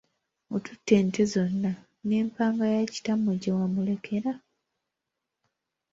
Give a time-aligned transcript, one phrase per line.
[0.55, 1.71] Otutte ente zonna,
[2.07, 4.31] ne mpanga ya kitamwe gye yamulekera.